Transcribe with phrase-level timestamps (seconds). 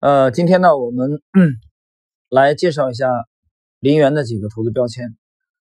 [0.00, 1.20] 呃，今天呢，我们
[2.30, 3.08] 来介绍一下
[3.80, 5.16] 林园的几个投资标签。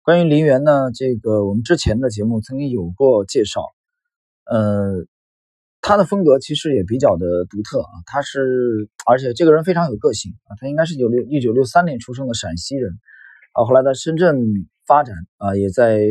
[0.03, 3.62] 关于林园呢，这个我们之前的节目曾经有过介绍。
[4.45, 5.06] 呃，
[5.80, 12.92] 他的风格其实也比较的独特啊，他是而且这个人非常有个性啊，他应该是九六一九六三年出生的陕西人
[13.54, 14.37] 啊，后来在深圳
[14.85, 16.02] 发展啊，也在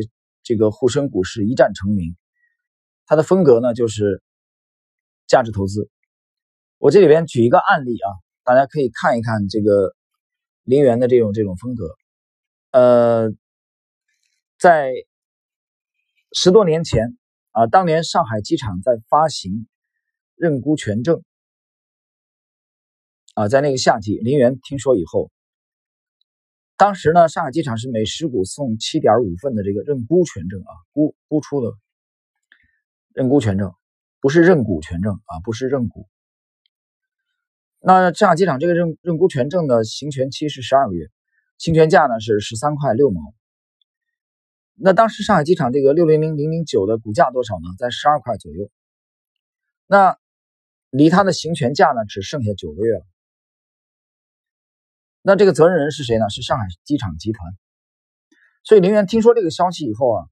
[0.42, 2.16] 这个沪深股市一战成名。
[3.06, 4.24] 他的风格呢，就是
[5.28, 5.88] 价值投资。
[6.80, 8.08] 我这里边举一个案例啊，
[8.44, 9.96] 大家可以看一看这个
[10.64, 11.96] 林园的这种这种风格。
[12.72, 13.32] 呃，
[14.60, 14.94] 在
[16.34, 17.18] 十多年前
[17.52, 19.68] 啊，当年上海机场在发行
[20.36, 21.24] 认沽权证
[23.34, 25.32] 啊，在那个夏季，林园听说以后，
[26.76, 31.76] 当时呢，上海机场是每十股送七点五份的这个认沽权证啊，沽沽出的
[33.14, 33.74] 认沽权证，
[34.22, 36.08] 不是认股权证啊，不是认股。
[37.90, 41.10] 那上海机场这个认认沽权证的行权期是十二个月，
[41.58, 43.34] 行权价呢是十三块六毛。
[44.74, 47.70] 那当时上海机场这个六零零零零九的股价多少呢？
[47.80, 48.70] 在十二块左右。
[49.86, 50.18] 那
[50.90, 53.06] 离它的行权价呢只剩下九个月了。
[55.22, 56.30] 那这个责任人是谁呢？
[56.30, 57.54] 是上海机场集团。
[58.66, 60.26] 所以林园听说这个消息以后啊，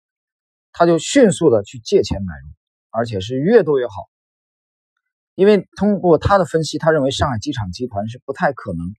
[0.73, 2.49] 他就迅速的去借钱买入，
[2.89, 3.93] 而且是越多越好。
[5.35, 8.95] 因为通过他的分析，他认为上海机场集团是不太可能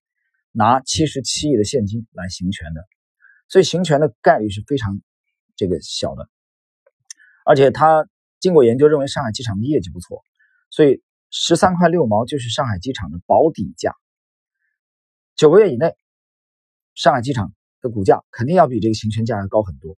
[0.52, 2.82] 拿七十七亿的现金来行权的，
[3.48, 5.00] 所以行权的概率是非常
[5.56, 6.28] 这个小的。
[7.44, 8.06] 而且他
[8.38, 10.22] 经过研究认为上海机场的业绩不错，
[10.68, 13.94] 所以十三块六毛就是上海机场的保底价。
[15.36, 15.94] 九个月以内，
[16.94, 19.96] 上海机场的股价肯定要比这个行权价要高很多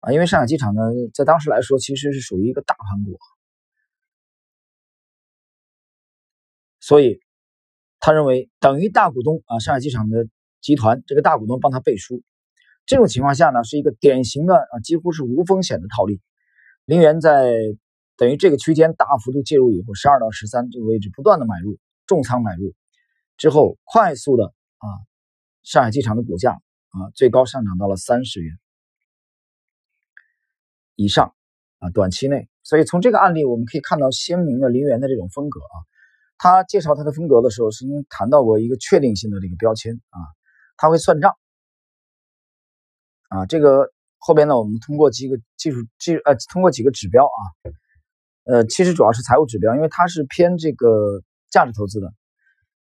[0.00, 0.12] 啊！
[0.12, 0.82] 因为上海机场呢，
[1.14, 3.18] 在当时来说其实是属于一个大盘股。
[6.82, 7.20] 所以，
[8.00, 10.26] 他认为等于大股东啊，上海机场的
[10.60, 12.24] 集团这个大股东帮他背书，
[12.86, 16.20] 这种情况下呢，是一个典型的啊，几乎是无风险的套利。
[16.84, 17.54] 林园在
[18.16, 22.74] 等于这个区间大幅度介入以后，十二到十三这个位置不断的买入重仓买入
[23.36, 24.88] 之后，快速的啊，
[25.62, 28.58] 上海机场的股价啊最高上涨到了三十元
[30.96, 31.32] 以上
[31.78, 32.48] 啊，短期内。
[32.64, 35.78] 所以从这个案例我们可以看到鲜明的林园的这种风格啊。
[36.42, 40.18] 他介绍他的风格的时候，曾经谈到过一个确定性的这个标签啊，
[40.76, 41.36] 他会算账
[43.28, 43.46] 啊。
[43.46, 47.40] 这个后边呢，我们通过几个技术技呃，通过几个指标啊，
[48.42, 52.12] 呃，其实主要是财务指标，因为它是偏这个价值投资的。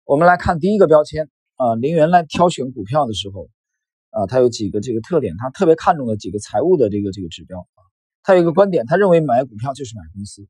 [0.03, 3.47] 我们来看第一个标签啊，林园来挑选股票的时候
[4.09, 7.79] 啊，他有几个这个特点，他特别看重的几个财务的这个这个指标啊。
[8.23, 10.45] 他有一个观点，他认为买股票就是买公司，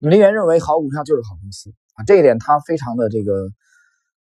[0.00, 1.72] 林园认为好股票就是好公司。
[1.96, 3.48] 啊，这一点他非常的这个，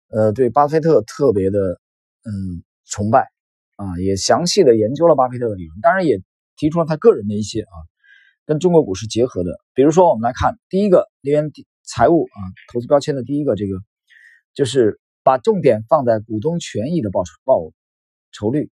[0.10, 1.82] 呃，对巴菲特特别的，
[2.24, 3.32] 嗯，崇拜
[3.78, 6.22] 啊，也详细的研究了巴菲特的理论，当然也
[6.56, 7.74] 提出了他个人的一些啊，
[8.46, 11.52] 跟中国股市结合的，比如说我们来看第一个林园
[11.84, 12.38] 财务啊
[12.72, 13.80] 投资标签的第一个这个，
[14.54, 17.72] 就是把重点放在股东权益的报酬报
[18.32, 18.70] 酬率，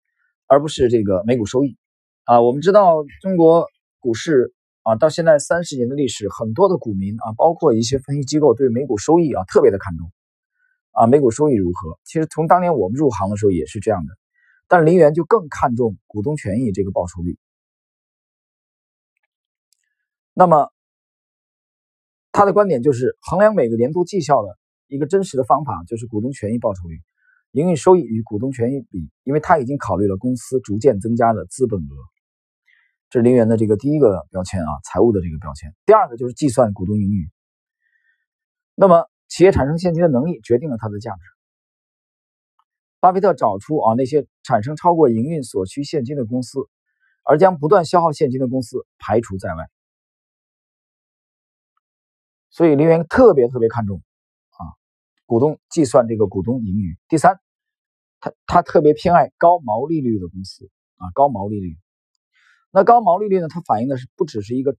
[0.46, 1.78] 而不是这个每股收益
[2.26, 3.66] 啊，我们知道中国
[4.00, 4.54] 股市。
[4.90, 10.12] 啊，到现在三十年的历史，很多的股民啊，包括一些分析机构对每股收益啊特别的看重
[10.94, 12.00] 啊，每股收益如何？
[12.04, 14.18] 其实从当年我们入行的时候也是这样的，
[14.68, 17.38] 但林园就更看重股东权益这个报酬率。
[20.34, 20.72] 那么
[22.32, 24.58] 他的观点就是衡量每个年度绩效的
[24.88, 26.98] 一个真实的方法就是股东权益报酬率，
[27.52, 32.19] 营运收益与股东权益比，因为他已经考虑了公司逐渐增加的资本额。
[33.10, 35.76] 这是林园的这个第一个标签啊，财务的这个标签。
[35.86, 37.30] 第二个就是计算股东盈余。
[38.76, 41.20] 那么，企业产生现金的能力决定了它的价值。
[43.00, 46.60] 巴菲特找出啊那些产生超过营运所需现金的公司，
[47.24, 49.70] 而将不断消耗现金的公司排除在外。
[52.52, 54.04] 所以林园特别特别看重
[54.50, 54.62] 啊
[55.26, 56.98] 股东计算这个股东盈余。
[57.08, 57.40] 第三，
[58.20, 61.76] 他他特别偏爱高毛利率的公司啊高毛利率。
[62.72, 63.48] 那高毛利率呢？
[63.48, 64.78] 它反映的是不只是一个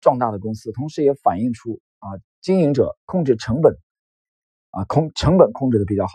[0.00, 2.08] 壮大的公司，同时也反映出啊
[2.40, 3.76] 经营者控制成本
[4.70, 6.12] 啊控成本控制的比较好。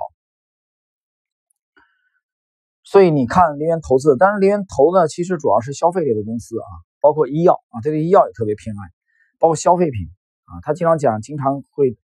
[2.83, 6.67] 所以你看林园投资，当然林园投呢其实主要是消费类的公司啊，
[6.99, 8.81] 包括医药啊，他对医药也特别偏爱，
[9.39, 10.07] 包括消费品
[10.43, 11.97] 啊，他经常讲，经常会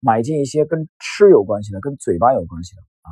[0.00, 3.10] 买进一些跟吃有关系的、跟嘴巴有关系的啊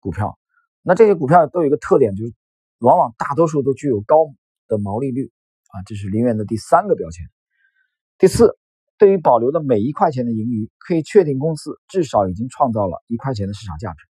[0.00, 0.38] 股票。
[0.80, 2.32] 那这些股票都有一个特点，就是
[2.78, 4.16] 往往大多数都具有高。
[4.68, 5.30] 的毛利率
[5.68, 7.26] 啊，这是林园的第三个标签。
[8.18, 8.56] 第四
[8.96, 14.06] 对于保留的每一块钱的盈余，可以确定公司至少已经创造了一块钱的市场价值，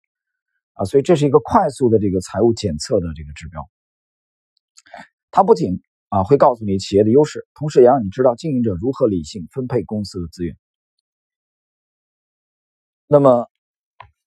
[0.74, 3.70] 啊，所以这是一个快速的这个财务检测的这个指标。
[5.30, 10.58] 它不仅啊会告诉你企业的优势，同时也让你知道经营者如何理性分配公司的资源。
[13.08, 13.50] 那么，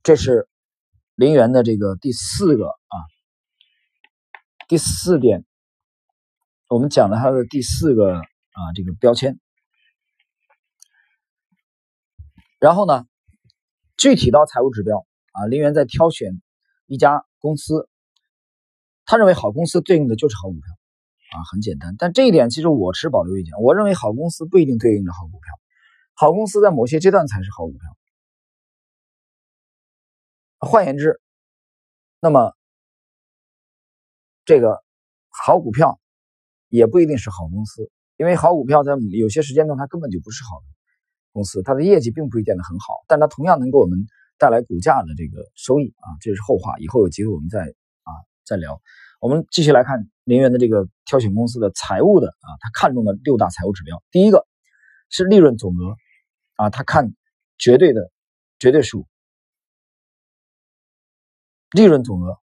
[0.03, 0.49] 这是
[1.15, 2.97] 林园的这个第四个啊，
[4.69, 5.45] 第四点，
[6.75, 9.39] 我们讲了它的第四个啊这个标签。
[12.59, 13.07] 然后呢，
[13.97, 16.43] 具体到财务指标啊，林园在挑选
[16.87, 17.89] 一家公司，
[19.05, 20.63] 他认为好公司对应的就是好股票
[21.39, 21.95] 啊，很简单。
[21.97, 25.55] 但这一点其实我持保留意见，我认为好公司不一定对应着好股票，
[26.15, 27.81] 好公司在某些阶段才是好股票。
[30.59, 31.21] 换言之，
[32.19, 32.53] 那么
[34.45, 34.83] 这个
[35.29, 36.01] 好股票
[36.75, 40.61] 也不一定是好公司，因为好股票在有些时间段它根本就不是好。
[41.33, 44.07] 公司它的业绩并不一定很好，但它同样能给我们
[44.39, 48.11] 带来股价的这个收益啊，这是后话，以后有机会我们再啊
[48.45, 48.81] 再聊。
[49.21, 54.03] 我们继续来看林园的这个挑选公司的财务的啊，他看中的六大财务指标。
[54.11, 54.47] 第一个
[55.11, 55.97] 是利润总额
[56.57, 57.15] 啊，他看
[57.57, 58.11] 绝对的
[58.59, 59.07] 绝对数，
[61.71, 62.37] 利润总额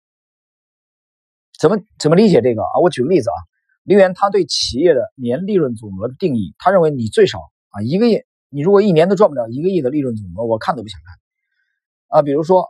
[1.59, 2.79] 怎么怎么理解这个啊？
[2.81, 3.39] 我举个例子啊，
[3.83, 7.39] 林园他对企业的年利润总额的定义，他认为你最少
[7.71, 8.23] 啊一个亿。
[8.53, 12.23] 你如果一年都赚不了一个亿的利润总额，我看都不想看啊！
[12.23, 12.67] 比如说，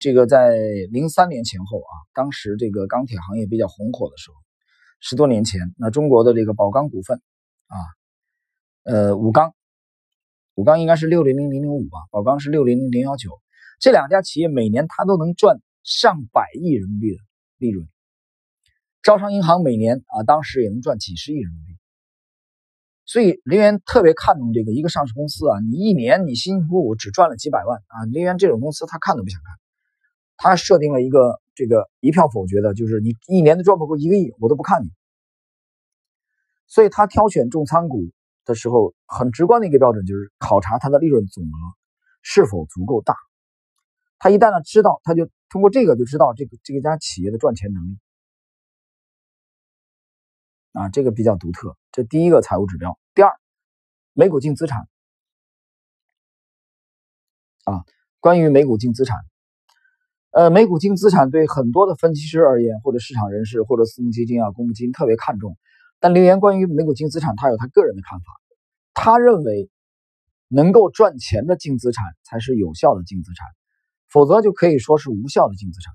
[0.00, 0.56] 这个在
[0.90, 4.36] 零三年前后啊，当时这个钢铁行业比较红火的时候，
[4.98, 7.22] 十多年前，那中国的这个宝钢股份
[7.68, 7.76] 啊，
[8.82, 9.54] 呃，武钢，
[10.56, 13.40] 武钢应该是六零零零零五吧，宝钢是六零零零幺九，
[13.78, 17.18] 这两家企业每年它都能赚上百亿人民币的
[17.58, 17.86] 利润，
[19.02, 21.76] 招商银行每年啊，当时也能赚几十亿人民币。
[23.06, 29.58] 所以林园特别看重这个一个上市公司啊，你一年你辛辛苦苦只赚了几百万啊，林园这种公司他看都不想看，
[30.36, 34.90] 他设定了一个这个一票否决的，就是你一年都赚不过一个亿，我都不看你。
[36.68, 38.12] 所以他挑选重仓股
[38.44, 41.56] 的时候，很直观的一个标准就是考察它的利润总额
[42.22, 43.16] 是否足够大。
[44.18, 47.98] 他一旦呢知道，他就通过这个就知道这个这个家企业的赚钱能力。
[50.72, 51.76] 啊，这个比较独特。
[51.92, 52.98] 这第一个财务指标。
[53.14, 53.32] 第二，
[54.12, 54.88] 每股净资产。
[57.64, 57.84] 啊，
[58.20, 59.18] 关于每股净资产，
[60.30, 65.56] 呃，每股净资产对很多的分析师而言，或者市场人士，或者私募基金啊、公募基金特别看重。
[65.98, 68.24] 但刘岩关于每股净资产，他有他个人的看法。
[68.94, 69.70] 他认为，
[70.48, 73.46] 能够赚钱的净资产才是有效的净资产，
[74.08, 75.94] 否则就可以说是无效的净资产。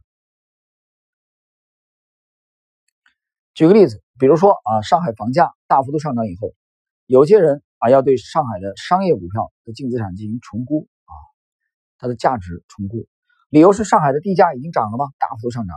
[3.56, 4.05] 举个例子。
[4.18, 6.54] 比如说啊，上海房价大幅度上涨以后，
[7.06, 11.14] 有些人啊要对上海的商业股票的净资产进行重估啊，
[11.98, 13.08] 它的价值重估，
[13.50, 15.06] 理由是上海的地价已经涨了吗？
[15.20, 15.76] 大幅度上涨，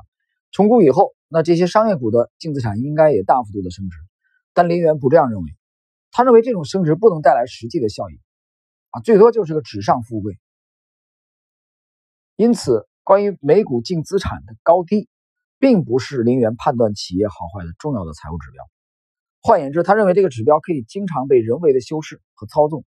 [0.53, 3.99] 重估以后，那这些商业股的净资产应该也大幅度的升值。
[4.55, 5.57] 但林园不这样认为，
[6.13, 8.21] 他认为这种升值不能带来实际的效益
[8.91, 10.39] 啊，最多就是个纸上富贵。
[12.37, 15.09] 因此，关于每股净资产的高低。
[15.59, 18.65] 并不是林园判断企业好坏的重要的财务指标。
[19.41, 22.85] 换言之，他认为这个指标可以经常被人为的修饰和操纵。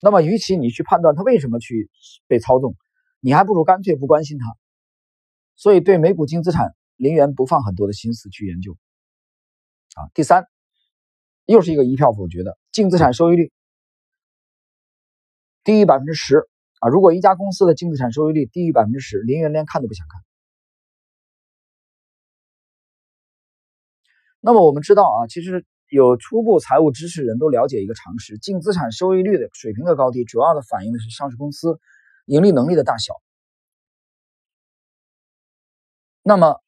[0.00, 1.90] 那么，与其你去判断它为什么去
[2.26, 2.76] 被操纵，
[3.20, 4.44] 你还不如干脆不关心它。
[5.56, 8.76] 所以，对每股净资产，林园不放很多的心思去研究。
[9.94, 10.46] 啊，第三，
[11.46, 13.50] 又是一个一票否决的净资产收益率
[15.62, 16.48] 低于百分之十。
[16.84, 20.20] 啊，如果一家公司的净资产收益率低于百分之十，林园连看都不想看。
[24.38, 31.80] 那么我们知道啊，其实有初步财务知识人都了解一个常识：净资产收益率的水平的高低，主要的反映的是上市公司
[32.26, 33.14] 盈利能力的大小。
[36.22, 36.60] 那么，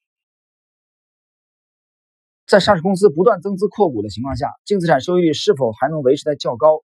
[2.47, 6.83] 在上市公司不断增资扩股的情况下，净资产收益率是否还能维持在较高？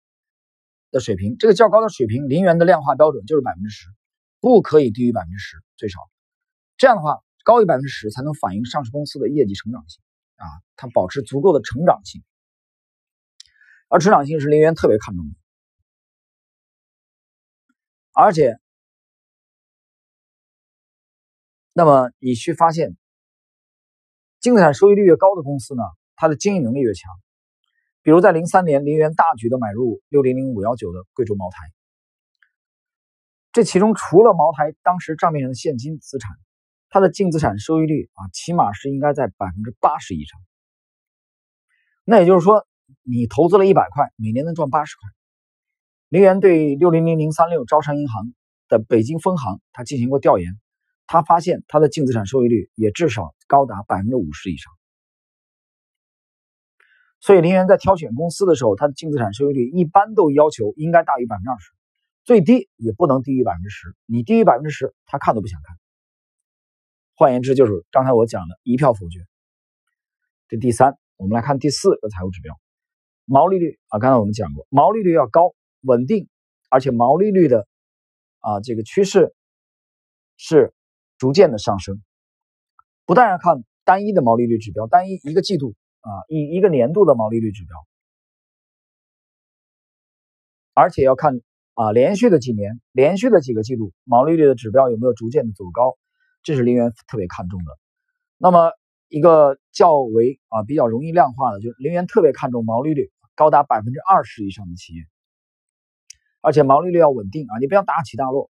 [0.92, 3.88] 的水平，这个较高的水平，零元的量化标准就是百分之十，
[4.38, 5.98] 不可以低于百分之十，最少。
[6.76, 10.00] 这样的话，高于百分之十才能反映上市公司的业绩成长性
[10.36, 10.46] 啊，
[10.76, 12.22] 它保持足够的成长性。
[13.88, 15.34] 而成长性是零元特别看重的，
[18.12, 18.58] 而且，
[21.72, 22.96] 那么你去发现，
[24.40, 25.82] 净资产收益率越高的公司呢，
[26.16, 27.10] 它的经营能力越强。
[28.02, 31.58] 比如在零三年，林园大举的买入六零零五幺九的贵州茅台，
[33.52, 36.36] 这其中除了茅台当时账面上的现金资产，
[36.88, 40.40] 它的净资产收益率啊，起码是应该在百分之八十以上。
[42.04, 42.66] 那也就是说，
[43.02, 45.08] 你投资了一百块，每年能赚八十块。
[46.08, 48.34] 林园对六零零零三六招商银行
[48.68, 50.58] 的北京分行，他进行过调研，
[51.06, 54.72] 他发现他的净资产收益率也至少高达百分之五十以上。
[57.22, 61.72] 所以林园在挑选公司的时候，他的净资产收益率一般都要求应该大于百分之二十，
[62.24, 63.94] 最低也不能低于百分之十。
[64.04, 65.76] 你低于百分之十，他看都不想看。
[67.14, 69.20] 换言之，就是刚才我讲的一票否决。
[70.48, 72.60] 这第三，我们来看第四个财务指标，
[73.24, 75.54] 毛利率啊，刚才我们讲过，毛利率要高。
[75.84, 76.28] 稳定，
[76.70, 77.66] 而且毛利率的
[78.38, 79.34] 啊这个趋势
[80.36, 80.72] 是
[81.18, 82.00] 逐渐的上升。
[83.04, 87.76] 不但要看单一的毛利率指标，单一一个季度啊一一个年度的毛利率指标，
[90.74, 91.40] 而且要看
[91.74, 95.96] 啊连续的几年、连续的几个季度毛利率的指标有没有逐渐的走高，
[96.42, 97.78] 这是林园特别看重的。
[98.36, 98.72] 那么
[99.08, 105.02] 一个较为啊比较容易量化的，就是林园特别看重毛利率高达百分之二十以上的企业。
[106.40, 108.50] 而且毛利率要稳定啊，你不要大起大落。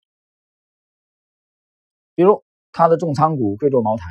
[2.15, 4.05] 比如它的重仓股贵州茅台，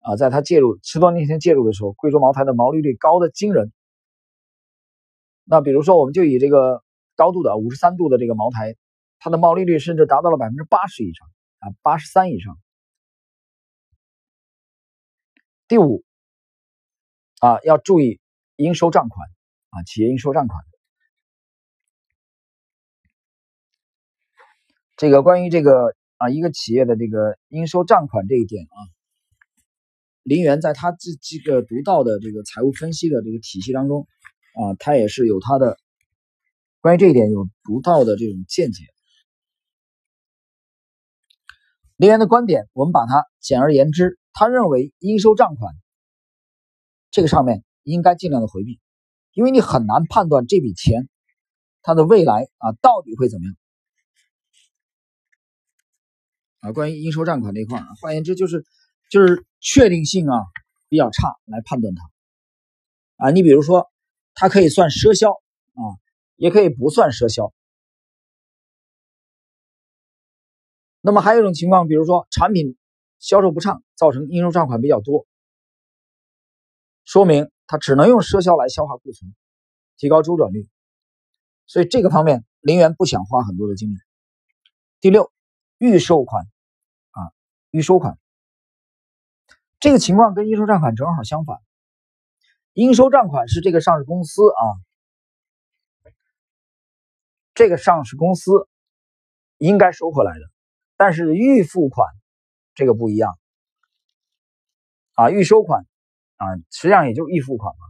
[0.00, 3.72] 啊，在它介入十多年前介入的时候，贵州茅台的毛利率高的惊人。
[5.44, 6.82] 那比如说，我们就以这个
[7.16, 8.76] 高度的五十三度的这个茅台，
[9.18, 11.28] 它的毛利率甚至达到了百分之八十以上
[11.60, 12.58] 啊，八十三以上。
[15.66, 16.04] 第五，
[17.40, 18.20] 啊，要注意
[18.56, 19.28] 应收账款
[19.70, 20.62] 啊，企业应收账款。
[24.96, 28.78] 这个关于这个啊一个企业的这个应收账款这一点啊，
[30.28, 34.06] 林园在他这这个独到的这个财务分析的这个体系当中
[34.54, 35.78] 啊，他也是有他的
[36.80, 38.84] 关于这一点有独到的这种见解。
[41.96, 45.74] 林园的观点，我们把它简而言之，他认为应收账款
[47.10, 48.78] 这个上面应该尽量的回避，
[49.32, 51.08] 因为你很难判断这笔钱
[51.80, 53.56] 它的未来啊到底会怎么样。
[56.60, 58.64] 啊，关于应收账款这一块儿，换言之就是
[59.08, 60.36] 就是确定性啊
[60.88, 63.30] 比较差来判断它啊。
[63.30, 63.90] 你比如说，
[64.34, 65.82] 它可以算赊销啊，
[66.36, 67.52] 也可以不算赊销。
[71.00, 72.76] 那么还有一种情况，比如说产品
[73.18, 75.26] 销售不畅，造成应收账款比较多，
[77.04, 79.34] 说明它只能用赊销来消化库存，
[79.96, 80.68] 提高周转率。
[81.66, 83.96] 所以这个方面，林园不想花很多的精力。
[85.00, 85.32] 第六。
[85.80, 86.44] 预收款，
[87.10, 87.30] 啊，
[87.70, 88.18] 预收款，
[89.80, 91.58] 这个情况跟应收账款正好相反。
[92.72, 94.62] 应收账款是这个上市公司啊，
[97.54, 98.50] 这个上市公司
[99.56, 100.40] 应该收回来的，
[100.96, 102.08] 但是预付款
[102.74, 103.36] 这个不一样，
[105.14, 105.86] 啊，预收款
[106.36, 107.86] 啊，实际上也就是预付款嘛，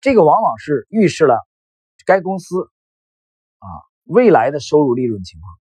[0.00, 1.44] 这个往往是预示了
[2.06, 2.70] 该公司
[3.58, 3.66] 啊
[4.04, 5.52] 未来的收入利润情况。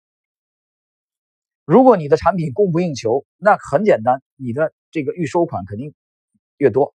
[1.65, 5.93] 如果你的产品供不应求，那很简单，你的这个预收款肯定
[6.55, 6.95] 越多，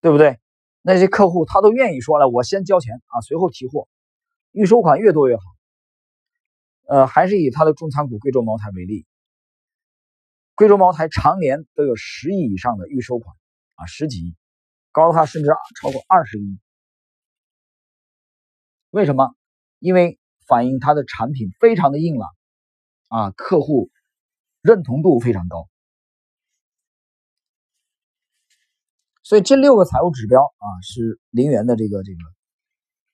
[0.00, 0.38] 对不对？
[0.80, 3.88] 那些客户他都愿意说了，我先交钱啊，随后提货，
[4.52, 5.42] 预收款越多越好。
[6.88, 9.04] 呃，还是以他的重仓股贵州茅台为例，
[10.54, 13.36] 贵州茅台常年都有十亿以上的预收款
[13.74, 14.36] 啊，十几亿，
[14.92, 15.50] 高的话甚至
[15.80, 16.60] 超过二十亿。
[18.90, 19.34] 为什么？
[19.80, 22.30] 因为反映它的产品非常的硬朗。
[23.08, 23.88] 啊，客户
[24.62, 25.68] 认同度非常高，
[29.26, 32.18] 所以这六个财务指标啊，是林园的这个这个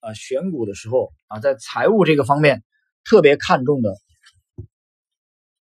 [0.00, 2.62] 啊选股的时候啊，在财务这个方面
[3.02, 3.96] 特别看重的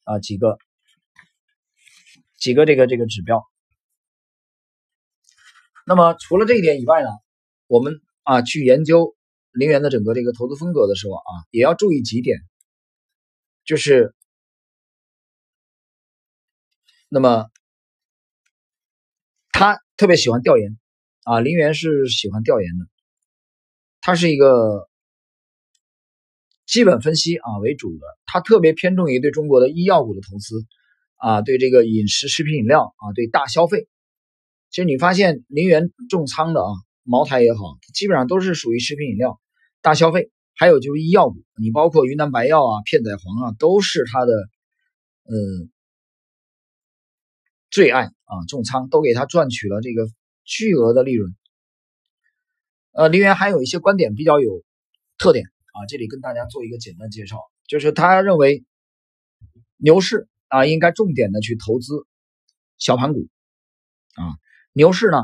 [0.05, 0.57] 啊几个
[2.35, 3.45] 几个这个这个指标。
[5.85, 7.09] 那么除了这一点以外呢，
[7.67, 9.15] 我们啊去研究
[9.51, 12.39] 林园的整个这个投资风格的时候啊，也要注意几点，
[13.65, 14.15] 就是。
[17.11, 17.49] 那么，
[19.51, 20.77] 他特别喜欢调研
[21.25, 22.87] 啊，林园是喜欢调研的。
[23.99, 24.87] 他是一个
[26.65, 30.65] 基本分析啊为主的，他特别偏重于对中国的医药股的投资
[31.17, 33.89] 啊，对这个饮食食品饮料啊，对大消费。
[34.69, 36.71] 其实你发现林园重仓的啊，
[37.03, 39.37] 茅台也好，基本上都是属于食品饮料、
[39.81, 44.31] 大消费，还有就是医药股，你包括云南白药啊、片仔癀啊，都是他的
[45.25, 45.69] 嗯。
[47.71, 50.07] 最爱啊，重仓都给他赚取了这个
[50.43, 51.35] 巨额的利润。
[52.91, 54.63] 呃，林园还有一些观点比较有
[55.17, 58.63] 特点啊，这里跟大家做一个简单介绍，就是他认为
[59.77, 62.05] 牛市啊应该重点的去投资
[62.77, 63.27] 小盘股
[64.13, 64.37] 啊，
[64.73, 65.17] 牛市呢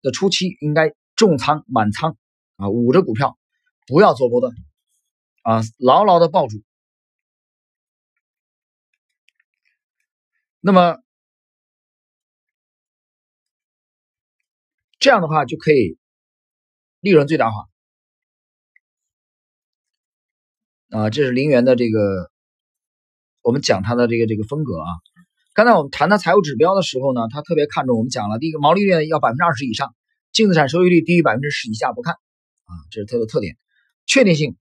[0.00, 2.16] 的初期应该重仓满仓
[2.56, 3.36] 啊，捂着股票，
[3.88, 4.54] 不要做波段
[5.42, 6.62] 啊，牢牢的抱住。
[10.60, 11.01] 那么
[15.02, 15.98] 这样的话就可以
[17.00, 17.66] 利润最大化
[20.90, 22.30] 啊，这是林园的这个
[23.40, 24.86] 我们讲它的这个这个风格啊。
[25.54, 29.92] 刚才我们谈到财务指标的时候呢，他特别看重我们讲了第一个毛利率要百分之二十以上，
[30.30, 33.56] 净资产收益率低于百分之十以下不看啊，这是它的特点，
[34.06, 34.56] 确定性。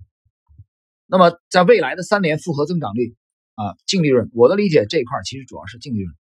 [1.05, 3.15] 那么在未来的三年复合增长率。
[3.53, 6.15] 啊，净利润，我的理解这一块其实主要是净利润，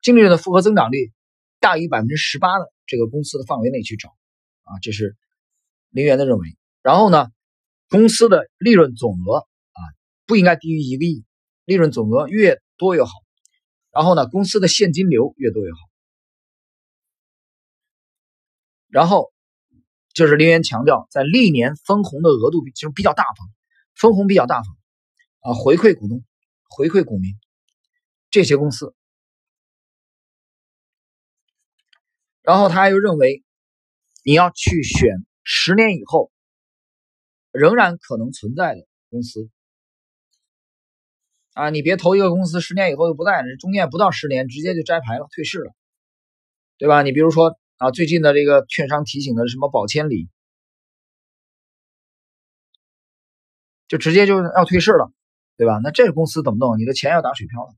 [0.00, 1.12] 净利润的复合增长率
[1.60, 4.10] 大于百分之十八的这个公司的范围内去找，
[4.62, 5.16] 啊，这是
[5.90, 6.56] 林园的认为。
[6.82, 7.28] 然后呢，
[7.88, 9.80] 公司的利润总额啊
[10.26, 11.24] 不应该低于一个亿，
[11.64, 13.10] 利润总额越多越好。
[13.90, 15.78] 然后呢，公司的现金流越多越好。
[18.88, 19.32] 然后
[20.12, 23.48] 就是林园强调，在历年分红的额度比就比较大方，
[23.94, 24.76] 分红比较大方
[25.40, 26.24] 啊，回馈股东。
[26.76, 27.38] 回馈股民，
[28.30, 28.96] 这些公司，
[32.44, 33.42] 然后他又认为，
[34.22, 36.30] 你要去选十年以后
[37.50, 39.50] 仍然可能存在的公司
[41.54, 45.72] 啊，你别投一个公司十年以后就不在，中间不到十年直接就摘牌了，退市了，
[46.78, 47.02] 对吧？
[47.02, 50.28] 你比如说啊，最近的这个券商提醒的什么宝千里，
[53.88, 55.10] 就直接就要退市了。
[55.56, 55.78] 对吧？
[55.84, 56.80] 那这个公司怎么弄？
[56.80, 57.76] 你的钱要打水漂了。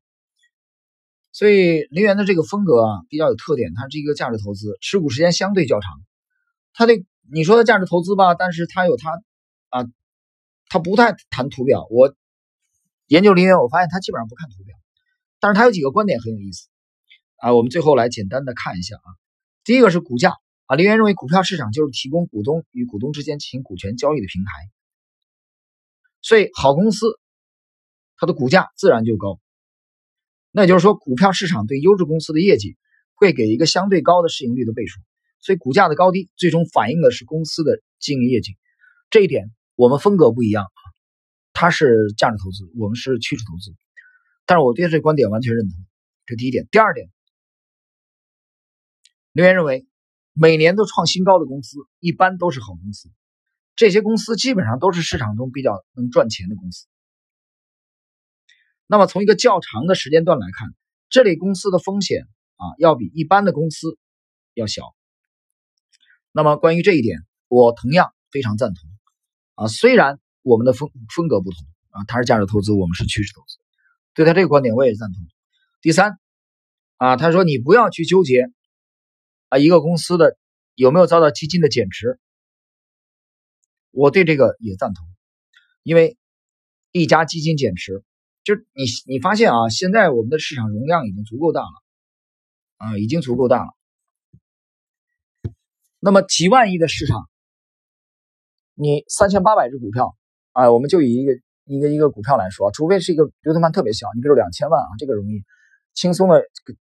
[1.36, 5.92] 所以林园的这个风格啊比较有特点，它是一个价值投资，持股时间相对较长。
[6.72, 6.94] 它的
[7.30, 9.10] 你说的价值投资吧，但是它有它
[9.68, 9.84] 啊，
[10.70, 11.86] 它不太谈图表。
[11.90, 12.14] 我
[13.06, 14.74] 研究林园，我发现他基本上不看图表，
[15.38, 16.70] 但是他有几个观点很有意思
[17.36, 17.52] 啊。
[17.52, 19.08] 我们最后来简单的看一下啊。
[19.62, 24.50] 第一个是股价啊，林园认为股票市场就是提供股东与股东之间进行股权交易的平台，
[26.22, 27.06] 所以好公司。
[28.16, 29.38] 它的股价自然就高，
[30.56, 32.78] 那也就是说，股票市场对优质公司的业绩
[33.12, 35.02] 会给一个相对高的市盈率的倍数，
[35.38, 38.56] 所以股价的高低最终反映的是公司的经营业绩。
[39.10, 40.80] 这一点我们风格不一样啊，
[41.52, 43.76] 它是价值投资，我们是趋势投资。
[44.46, 45.76] 但是我对这观点完全认同，
[46.24, 46.66] 这第一点。
[46.70, 47.10] 第二点，
[49.32, 49.86] 刘源认为，
[50.32, 53.10] 每年都创新高的公司一般都是好公司，
[53.74, 56.86] 这些公司基本上都是市场中比较能赚钱的公司。
[58.88, 60.72] 那么从一个较长的时间段来看，
[61.08, 62.22] 这类公司的风险
[62.56, 63.98] 啊要比一般的公司
[64.54, 64.94] 要小。
[66.30, 67.18] 那么关于这一点，
[67.48, 68.88] 我同样非常赞同
[69.54, 69.66] 啊。
[69.66, 73.58] 虽然我们的风风格不同啊，他是价值投资，我们是趋势投资，
[74.14, 75.20] 对他这个观点我也赞同。
[75.80, 76.18] 第三
[76.98, 78.50] 啊，他说你不要去纠结
[79.48, 80.36] 啊一个公司的
[80.74, 82.20] 有没有遭到基金的减持，
[83.90, 85.04] 我对这个也赞同，
[85.82, 86.16] 因为
[86.92, 88.04] 一家基金减持。
[88.46, 91.82] 就你你发现啊，现在我们的市场容量已经足够大了，
[92.76, 93.72] 啊，已经足够大了。
[95.98, 97.28] 那么几万亿的市场，
[98.74, 100.16] 你三千八百只股票，
[100.52, 101.32] 啊，我们就以一个
[101.64, 105.42] 一个一个股票来说，除非是一个流通盘特别小，你比如两千万啊，这个容易
[105.92, 106.40] 轻松的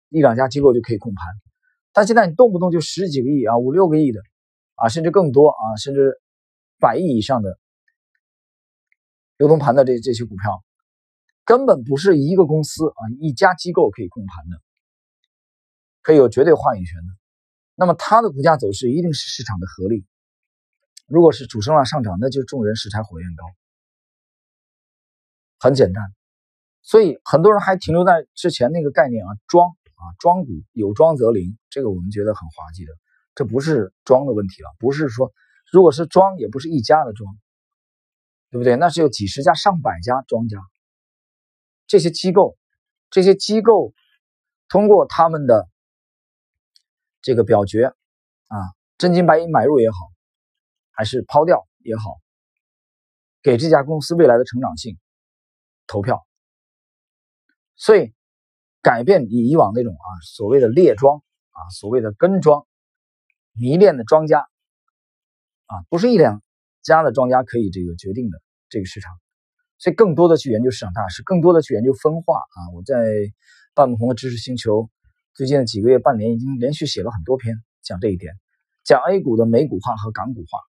[0.10, 1.24] 一两家机构就可以控盘。
[1.94, 4.20] 但现在你动不动就十几个亿啊，五六个亿的，
[4.74, 6.20] 啊，甚至更多啊，甚至
[6.80, 7.60] 百亿以上的
[9.38, 10.64] 流通盘的这这些股票。
[11.46, 14.62] 根本不是一个公司啊，一家机构可以控盘的，
[16.02, 17.08] 可以有绝对话语权的。
[17.76, 20.06] 那么它的股价走势一定是市场的合力。
[21.08, 23.44] 如果是主升浪上涨，那就众人拾柴火焰高。
[25.60, 26.04] 很简单，
[26.82, 32.94] 所以很多人还停留在之前那个概念啊，庄啊，庄股有庄则灵，这个我们觉得很滑稽的。
[33.36, 35.32] 这不是庄的问题了，不是说
[35.72, 37.36] 如果是庄，也不是一家的庄，
[38.50, 38.76] 对不对？
[38.76, 40.60] 那是有几十家、上百家庄家。
[41.92, 42.58] 这些机构，
[43.10, 43.94] 这些机构
[44.70, 45.68] 通过他们的
[47.22, 47.88] 这个表决
[48.48, 48.58] 啊，
[48.98, 49.98] 真金白银买入也好，
[50.92, 52.22] 还是抛掉也好，
[53.42, 54.98] 给这家公司未来的成长性
[55.86, 56.26] 投票。
[57.76, 58.14] 所以，
[58.82, 62.66] 改变你以往那种啊所谓的列庄啊，所谓的跟庄、
[63.52, 64.48] 迷恋的庄家
[65.66, 66.42] 啊，不是一两
[66.84, 69.12] 家的庄家可以这个决定的这个市场。
[69.82, 72.70] 所以，更多的去研究市场大势，更多的去研究分化啊！
[72.76, 73.04] 我在
[73.74, 74.92] 半亩红的知识星球
[75.34, 78.36] 最近的几个月、半年，已经连续写了很多篇讲这一点，
[78.84, 80.60] 讲 A 股的美股化和港股化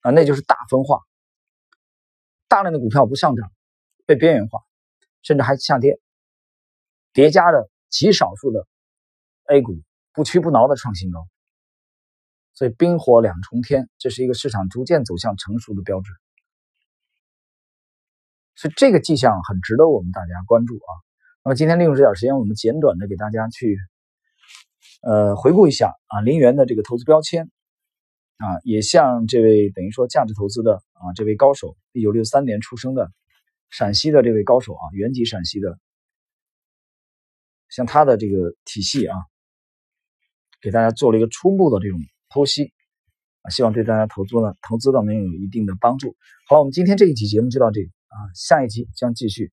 [0.00, 1.02] 啊，那就是大分化，
[2.48, 3.52] 大量的股票不上涨，
[4.06, 4.62] 被边缘化，
[5.20, 6.00] 甚至还下跌，
[7.12, 8.66] 叠加着极少数的
[9.44, 9.74] A 股
[10.14, 11.28] 不屈不挠的创新高，
[12.54, 16.10] 所以冰火两重天，这是一个市场逐渐走向成熟的标志。
[18.56, 20.90] 所以这个迹象很值得我们大家关注啊。
[21.44, 23.78] 那么今天利用这点时间，我们简短的给大家去
[25.02, 27.50] 呃回顾一下啊，林园的这个投资标签
[28.38, 33.12] 啊，也像这位等于说价值投资的啊这位高手，一九六三年出生的
[33.70, 35.78] 陕西的这位高手啊，原籍陕西的，
[37.68, 39.16] 像他的这个体系啊，
[40.62, 42.72] 给大家做了一个初步的这种剖析
[43.42, 46.16] 啊，希望对大家投资呢投资呢能有一定的帮助。
[46.48, 47.90] 好了，我们今天这一期节目就到这里。
[48.08, 49.52] 啊，下一集将继续。